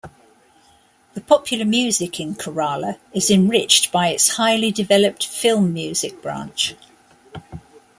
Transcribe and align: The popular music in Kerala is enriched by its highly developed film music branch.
The 1.13 1.21
popular 1.21 1.63
music 1.63 2.19
in 2.19 2.33
Kerala 2.33 2.97
is 3.13 3.29
enriched 3.29 3.91
by 3.91 4.07
its 4.07 4.29
highly 4.29 4.71
developed 4.71 5.27
film 5.27 5.73
music 5.73 6.23
branch. 6.23 6.73